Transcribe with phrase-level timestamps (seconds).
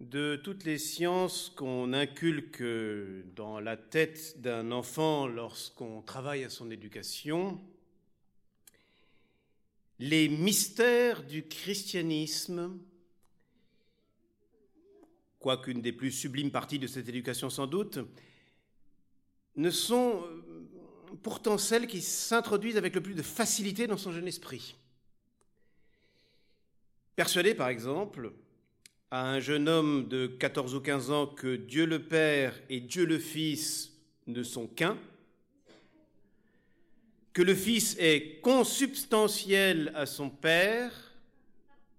[0.00, 2.62] de toutes les sciences qu'on inculque
[3.34, 7.60] dans la tête d'un enfant lorsqu'on travaille à son éducation,
[9.98, 12.78] les mystères du christianisme,
[15.40, 17.98] quoiqu'une des plus sublimes parties de cette éducation sans doute,
[19.56, 20.22] ne sont
[21.22, 24.76] pourtant celles qui s'introduisent avec le plus de facilité dans son jeune esprit.
[27.14, 28.32] Persuadé, par exemple,
[29.10, 33.06] à un jeune homme de 14 ou 15 ans que Dieu le Père et Dieu
[33.06, 33.92] le Fils
[34.26, 34.98] ne sont qu'un,
[37.32, 40.92] que le Fils est consubstantiel à son Père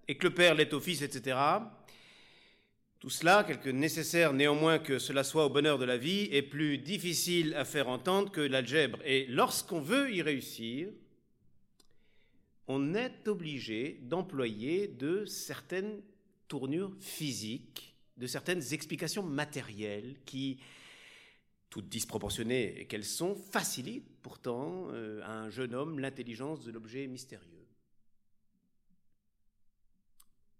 [0.08, 1.38] et que le Père l'est au Fils, etc.
[3.00, 6.78] Tout cela, quelque nécessaire néanmoins que cela soit au bonheur de la vie, est plus
[6.78, 9.00] difficile à faire entendre que l'algèbre.
[9.06, 10.90] Et lorsqu'on veut y réussir,
[12.68, 16.02] on est obligé d'employer de certaines
[16.48, 20.60] tournures physiques, de certaines explications matérielles qui,
[21.70, 27.68] toutes disproportionnées qu'elles sont, facilitent pourtant euh, à un jeune homme l'intelligence de l'objet mystérieux.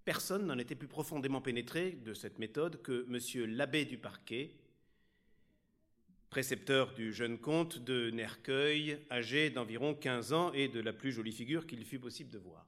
[0.06, 3.50] Personne n'en était plus profondément pénétré de cette méthode que M.
[3.56, 4.56] l'abbé du parquet,
[6.30, 11.32] précepteur du jeune comte de Nercueil, âgé d'environ 15 ans et de la plus jolie
[11.32, 12.66] figure qu'il fût possible de voir.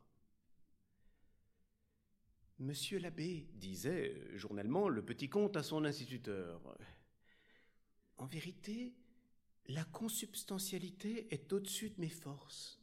[2.59, 6.61] Monsieur l'abbé, disait journellement le petit comte à son instituteur,
[8.17, 8.93] en vérité,
[9.69, 12.77] la consubstantialité est au-dessus de mes forces.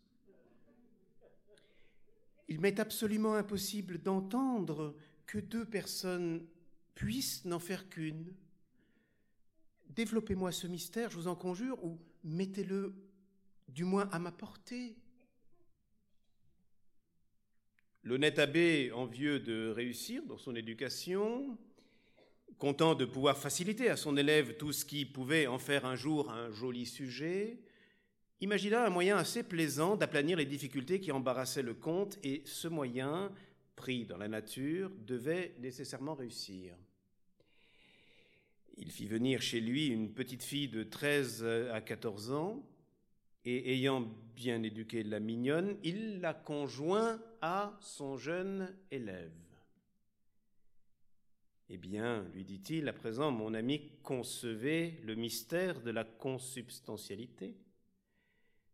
[2.49, 6.47] Il m'est absolument impossible d'entendre que deux personnes
[6.95, 8.33] puissent n'en faire qu'une.
[9.91, 12.95] Développez-moi ce mystère, je vous en conjure, ou mettez-le
[13.69, 14.97] du moins à ma portée.
[18.07, 21.59] L'honnête abbé, envieux de réussir dans son éducation,
[22.57, 26.31] content de pouvoir faciliter à son élève tout ce qui pouvait en faire un jour
[26.31, 27.59] un joli sujet,
[28.41, 33.33] imagina un moyen assez plaisant d'aplanir les difficultés qui embarrassaient le comte, et ce moyen,
[33.75, 36.77] pris dans la nature, devait nécessairement réussir.
[38.77, 42.65] Il fit venir chez lui une petite fille de 13 à 14 ans,
[43.47, 49.31] et ayant bien éduqué la mignonne, il la conjoint à son jeune élève.
[51.69, 57.57] Eh bien, lui dit-il, à présent, mon ami, concevez le mystère de la consubstantialité.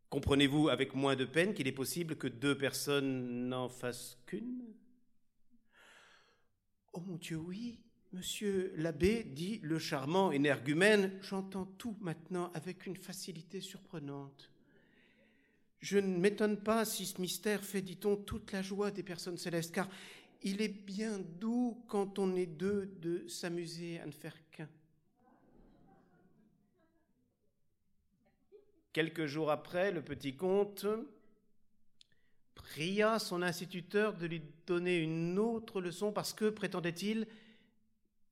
[0.08, 4.74] Comprenez-vous avec moins de peine qu'il est possible que deux personnes n'en fassent qu'une
[6.94, 7.80] Oh mon Dieu, oui,
[8.12, 14.51] monsieur l'abbé, dit le charmant énergumène, j'entends tout maintenant avec une facilité surprenante.
[15.82, 19.74] Je ne m'étonne pas si ce mystère fait, dit-on, toute la joie des personnes célestes,
[19.74, 19.88] car
[20.42, 24.68] il est bien doux quand on est deux de s'amuser à ne faire qu'un.
[28.92, 30.86] Quelques jours après, le petit comte
[32.54, 37.26] pria son instituteur de lui donner une autre leçon parce que, prétendait-il,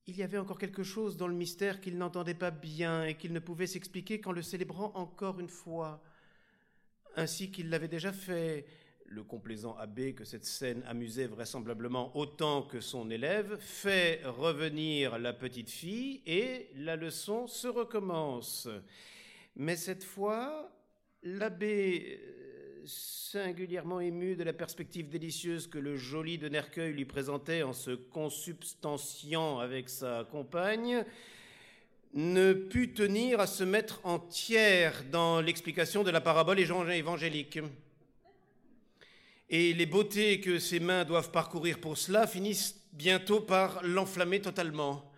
[0.07, 3.33] il y avait encore quelque chose dans le mystère qu'il n'entendait pas bien et qu'il
[3.33, 6.01] ne pouvait s'expliquer qu'en le célébrant encore une fois,
[7.17, 8.65] ainsi qu'il l'avait déjà fait.
[9.07, 15.33] Le complaisant abbé, que cette scène amusait vraisemblablement autant que son élève, fait revenir la
[15.33, 18.69] petite fille et la leçon se recommence.
[19.57, 20.71] Mais cette fois,
[21.25, 22.51] l'abbé, euh,
[22.85, 27.91] singulièrement ému de la perspective délicieuse que le joli de Nercueil lui présentait en se
[27.91, 31.05] consubstantiant avec sa compagne,
[32.15, 37.61] ne put tenir à se mettre en tiers dans l'explication de la parabole évangélique.
[39.49, 45.11] Et les beautés que ses mains doivent parcourir pour cela finissent bientôt par l'enflammer totalement.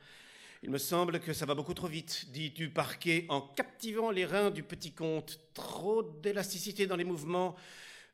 [0.63, 4.25] Il me semble que ça va beaucoup trop vite, dit du parquet en captivant les
[4.25, 5.41] reins du petit comte.
[5.55, 7.57] Trop d'élasticité dans les mouvements,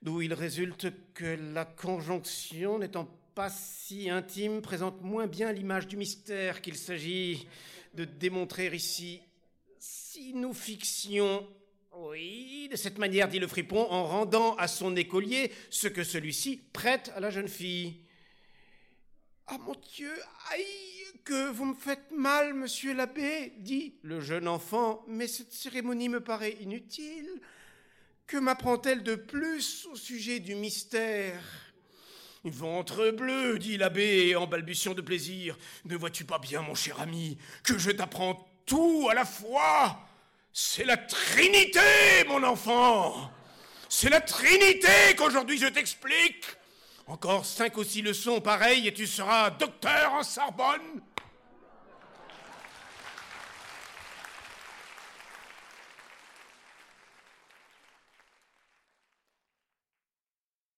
[0.03, 5.97] d'où il résulte que la conjonction n'étant pas si intime présente moins bien l'image du
[5.97, 7.47] mystère qu'il s'agit
[7.99, 9.21] de démontrer ici.
[9.81, 11.47] Si nous fixions
[11.97, 16.63] oui, de cette manière, dit le fripon, en rendant à son écolier ce que celui-ci
[16.73, 18.05] prête à la jeune fille.
[19.49, 20.13] Ah mon Dieu,
[20.53, 20.65] aïe
[21.25, 26.21] que vous me faites mal, monsieur l'abbé, dit le jeune enfant, mais cette cérémonie me
[26.21, 27.29] paraît inutile.
[28.29, 31.43] Que m'apprend-elle de plus au sujet du mystère?
[32.45, 35.57] Ventre bleu, dit l'abbé en balbutiant de plaisir.
[35.85, 39.99] Ne vois-tu pas bien, mon cher ami, que je t'apprends tout à la fois?
[40.53, 41.81] C'est la Trinité,
[42.29, 43.31] mon enfant!
[43.89, 46.45] C'est la Trinité qu'aujourd'hui je t'explique!
[47.07, 51.01] Encore cinq ou six leçons pareilles et tu seras docteur en Sorbonne